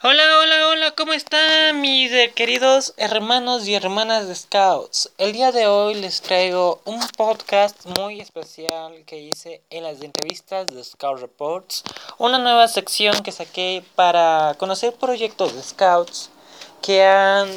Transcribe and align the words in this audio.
Hola, 0.00 0.22
hola, 0.38 0.68
hola, 0.68 0.90
¿cómo 0.92 1.12
están 1.12 1.80
mis 1.80 2.12
queridos 2.36 2.94
hermanos 2.98 3.66
y 3.66 3.74
hermanas 3.74 4.28
de 4.28 4.36
Scouts? 4.36 5.10
El 5.18 5.32
día 5.32 5.50
de 5.50 5.66
hoy 5.66 5.96
les 5.96 6.20
traigo 6.20 6.80
un 6.84 7.00
podcast 7.16 7.84
muy 7.98 8.20
especial 8.20 9.02
que 9.06 9.18
hice 9.18 9.60
en 9.70 9.82
las 9.82 10.00
entrevistas 10.00 10.68
de 10.68 10.84
Scout 10.84 11.18
Reports, 11.18 11.82
una 12.16 12.38
nueva 12.38 12.68
sección 12.68 13.24
que 13.24 13.32
saqué 13.32 13.84
para 13.96 14.54
conocer 14.56 14.94
proyectos 14.94 15.56
de 15.56 15.64
Scouts 15.64 16.30
que 16.80 17.04
han 17.04 17.48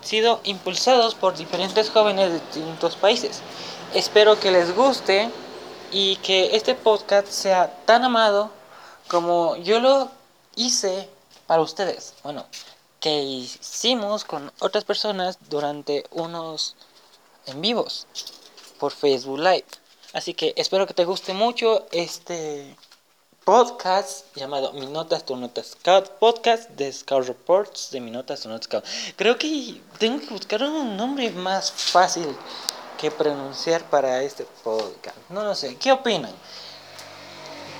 sido 0.00 0.40
impulsados 0.44 1.14
por 1.14 1.36
diferentes 1.36 1.90
jóvenes 1.90 2.30
de 2.32 2.40
distintos 2.40 2.96
países. 2.96 3.42
Espero 3.92 4.40
que 4.40 4.50
les 4.50 4.74
guste 4.74 5.28
y 5.92 6.16
que 6.16 6.56
este 6.56 6.74
podcast 6.74 7.28
sea 7.28 7.70
tan 7.84 8.04
amado 8.04 8.50
como 9.06 9.56
yo 9.56 9.80
lo 9.80 10.10
hice 10.56 11.06
para 11.50 11.62
ustedes. 11.62 12.14
Bueno, 12.22 12.46
que 13.00 13.10
hicimos 13.10 14.22
con 14.24 14.52
otras 14.60 14.84
personas 14.84 15.36
durante 15.48 16.04
unos 16.12 16.76
en 17.46 17.60
vivos 17.60 18.06
por 18.78 18.92
Facebook 18.92 19.40
Live. 19.40 19.64
Así 20.12 20.32
que 20.32 20.54
espero 20.56 20.86
que 20.86 20.94
te 20.94 21.04
guste 21.04 21.34
mucho 21.34 21.88
este 21.90 22.76
podcast 23.44 24.26
llamado 24.36 24.74
Mi 24.74 24.86
Notas, 24.86 25.26
Tu 25.26 25.34
Notas 25.34 25.72
Scout, 25.72 26.10
podcast 26.20 26.70
de 26.70 26.92
Scout 26.92 27.26
Reports 27.26 27.90
de 27.90 28.00
Mi 28.00 28.12
Notas, 28.12 28.42
Tu 28.42 28.48
Notas 28.48 28.66
Scout. 28.66 28.84
Creo 29.16 29.36
que 29.36 29.82
tengo 29.98 30.20
que 30.20 30.32
buscar 30.32 30.62
un 30.62 30.96
nombre 30.96 31.32
más 31.32 31.72
fácil 31.72 32.28
que 32.96 33.10
pronunciar 33.10 33.82
para 33.90 34.22
este 34.22 34.44
podcast. 34.62 35.16
No 35.28 35.42
lo 35.42 35.56
sé, 35.56 35.76
¿qué 35.78 35.90
opinan? 35.90 36.32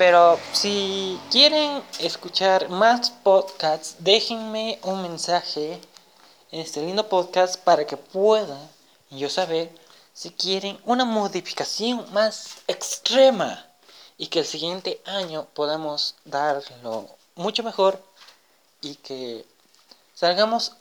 Pero 0.01 0.41
si 0.55 1.21
quieren 1.31 1.83
escuchar 1.99 2.71
más 2.71 3.11
podcasts, 3.11 3.97
déjenme 3.99 4.79
un 4.83 5.03
mensaje 5.03 5.79
en 6.51 6.61
este 6.61 6.81
lindo 6.81 7.07
podcast 7.07 7.59
para 7.59 7.87
que 7.87 7.99
pueda 7.99 8.59
yo 9.11 9.29
saber 9.29 9.71
si 10.15 10.31
quieren 10.31 10.81
una 10.87 11.05
modificación 11.05 12.11
más 12.15 12.63
extrema 12.67 13.67
y 14.17 14.29
que 14.29 14.39
el 14.39 14.47
siguiente 14.47 15.03
año 15.05 15.47
podamos 15.53 16.15
darlo 16.25 17.07
mucho 17.35 17.63
mejor 17.63 18.03
y 18.81 18.95
que 18.95 19.45
salgamos, 20.15 20.73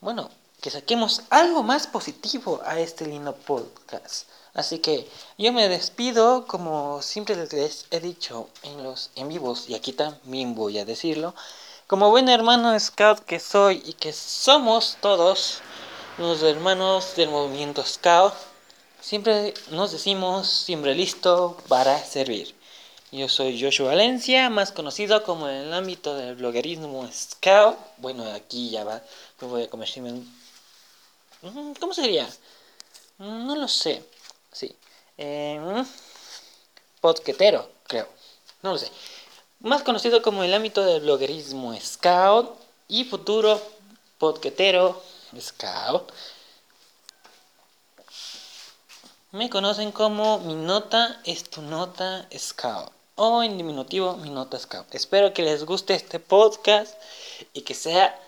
bueno, 0.00 0.30
que 0.60 0.70
saquemos 0.70 1.22
algo 1.30 1.62
más 1.62 1.86
positivo 1.86 2.60
a 2.64 2.80
este 2.80 3.06
lindo 3.06 3.36
podcast. 3.36 4.26
Así 4.54 4.80
que 4.80 5.08
yo 5.38 5.52
me 5.52 5.68
despido, 5.68 6.46
como 6.46 7.02
siempre 7.02 7.36
les 7.36 7.86
he 7.90 8.00
dicho 8.00 8.48
en 8.62 8.82
los 8.82 9.10
en 9.14 9.28
vivos, 9.28 9.68
y 9.68 9.74
aquí 9.74 9.92
también 9.92 10.54
voy 10.54 10.78
a 10.78 10.84
decirlo, 10.84 11.34
como 11.86 12.10
buen 12.10 12.28
hermano 12.28 12.78
scout 12.78 13.20
que 13.20 13.38
soy 13.40 13.82
y 13.84 13.92
que 13.94 14.12
somos 14.12 14.96
todos 15.00 15.60
los 16.18 16.42
hermanos 16.42 17.14
del 17.16 17.30
movimiento 17.30 17.84
scout, 17.84 18.34
siempre 19.00 19.54
nos 19.70 19.92
decimos 19.92 20.48
siempre 20.48 20.94
listo 20.94 21.56
para 21.68 21.98
servir. 22.04 22.54
Yo 23.12 23.28
soy 23.28 23.60
Joshua 23.60 23.88
Valencia, 23.88 24.50
más 24.50 24.70
conocido 24.70 25.24
como 25.24 25.48
en 25.48 25.56
el 25.56 25.72
ámbito 25.74 26.14
del 26.14 26.36
bloguerismo 26.36 27.08
scout. 27.12 27.76
Bueno, 27.96 28.24
aquí 28.32 28.70
ya 28.70 28.84
va, 28.84 29.02
me 29.40 29.48
voy 29.48 29.64
a. 29.64 29.68
Mm, 31.42 31.74
¿Cómo 31.80 31.92
sería? 31.92 32.28
No 33.18 33.56
lo 33.56 33.66
sé. 33.66 34.04
Sí. 34.52 34.76
Eh, 35.18 35.84
podquetero, 37.00 37.70
creo. 37.86 38.08
No 38.62 38.72
lo 38.72 38.78
sé. 38.78 38.90
Más 39.60 39.82
conocido 39.82 40.22
como 40.22 40.42
el 40.42 40.54
ámbito 40.54 40.84
del 40.84 41.02
bloguerismo 41.02 41.78
scout 41.78 42.58
y 42.88 43.04
futuro 43.04 43.60
podquetero 44.18 45.02
scout. 45.38 46.12
Me 49.32 49.48
conocen 49.48 49.92
como 49.92 50.38
mi 50.40 50.54
nota 50.54 51.20
es 51.24 51.44
tu 51.44 51.62
nota 51.62 52.28
scout 52.36 52.90
o 53.14 53.42
en 53.42 53.56
diminutivo 53.58 54.16
mi 54.16 54.30
nota 54.30 54.58
scout. 54.58 54.94
Espero 54.94 55.32
que 55.32 55.42
les 55.42 55.64
guste 55.64 55.94
este 55.94 56.18
podcast 56.18 56.94
y 57.52 57.62
que 57.62 57.74
sea 57.74 58.18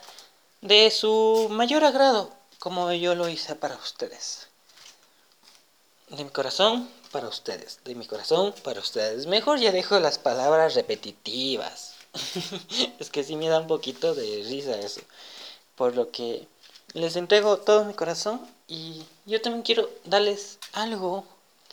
de 0.60 0.91
su 0.91 1.48
mayor 1.50 1.82
agrado 1.84 2.30
como 2.58 2.92
yo 2.92 3.14
lo 3.14 3.28
hice 3.28 3.56
para 3.56 3.75
ustedes 3.76 4.51
de 6.16 6.24
mi 6.24 6.30
corazón 6.30 6.88
para 7.10 7.28
ustedes, 7.28 7.80
de 7.84 7.94
mi 7.94 8.06
corazón 8.06 8.54
para 8.62 8.80
ustedes. 8.80 9.26
Mejor 9.26 9.58
ya 9.58 9.72
dejo 9.72 9.98
las 9.98 10.18
palabras 10.18 10.74
repetitivas. 10.74 11.94
es 12.98 13.10
que 13.10 13.24
sí 13.24 13.36
me 13.36 13.48
da 13.48 13.60
un 13.60 13.66
poquito 13.66 14.14
de 14.14 14.44
risa 14.46 14.78
eso. 14.78 15.00
Por 15.74 15.96
lo 15.96 16.10
que 16.10 16.46
les 16.92 17.16
entrego 17.16 17.56
todo 17.58 17.84
mi 17.84 17.94
corazón 17.94 18.40
y 18.68 19.02
yo 19.24 19.40
también 19.40 19.62
quiero 19.62 19.88
darles 20.04 20.58
algo 20.74 21.24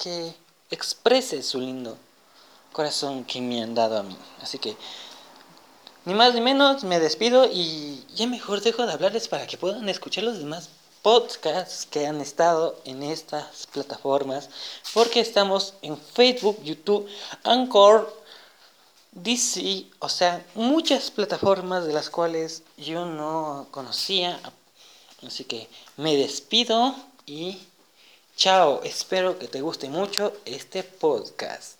que 0.02 0.34
exprese 0.72 1.44
su 1.44 1.60
lindo 1.60 1.98
corazón 2.72 3.26
que 3.26 3.42
me 3.42 3.62
han 3.62 3.76
dado 3.76 3.98
a 3.98 4.04
mí. 4.04 4.18
Así 4.42 4.58
que 4.58 4.78
ni 6.06 6.14
más 6.14 6.34
ni 6.34 6.40
menos 6.40 6.86
me 6.86 7.00
despido 7.00 7.46
y 7.52 8.06
ya 8.16 8.26
mejor 8.26 8.62
dejo 8.62 8.86
de 8.86 8.94
hablarles 8.94 9.28
para 9.28 9.48
que 9.48 9.58
puedan 9.58 9.90
escuchar 9.90 10.24
los 10.24 10.40
demás 10.40 10.70
podcasts 11.02 11.86
que 11.86 12.06
han 12.06 12.22
estado 12.22 12.80
en 12.86 13.04
estas 13.04 13.68
plataformas, 13.68 14.50
porque 14.94 15.20
estamos 15.20 15.74
en 15.82 15.98
Facebook, 15.98 16.62
YouTube, 16.64 17.08
Anchor, 17.44 18.16
DC, 19.12 19.86
o 20.00 20.10
sea, 20.10 20.46
muchas 20.56 21.10
plataformas 21.12 21.86
de 21.86 21.94
las 21.94 22.10
cuales 22.10 22.64
yo 22.78 23.06
no 23.06 23.68
conocía. 23.72 24.40
Así 25.26 25.44
que 25.44 25.68
me 25.98 26.16
despido 26.16 26.96
y 27.26 27.60
chao, 28.36 28.82
espero 28.84 29.38
que 29.40 29.48
te 29.48 29.62
guste 29.62 29.90
mucho 29.90 30.34
este 30.46 30.84
podcast. 30.84 31.79